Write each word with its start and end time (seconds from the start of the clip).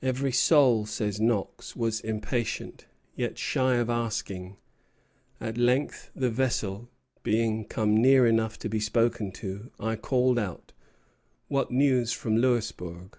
"Every 0.00 0.30
soul," 0.30 0.86
says 0.86 1.20
Knox, 1.20 1.74
"was 1.74 1.98
impatient, 1.98 2.86
yet 3.16 3.38
shy 3.38 3.74
of 3.78 3.90
asking; 3.90 4.56
at 5.40 5.58
length, 5.58 6.12
the 6.14 6.30
vessel 6.30 6.88
being 7.24 7.64
come 7.64 7.96
near 7.96 8.24
enough 8.24 8.56
to 8.60 8.68
be 8.68 8.78
spoken 8.78 9.32
to, 9.32 9.72
I 9.80 9.96
called 9.96 10.38
out, 10.38 10.72
'What 11.48 11.72
news 11.72 12.12
from 12.12 12.36
Louisbourg?' 12.36 13.18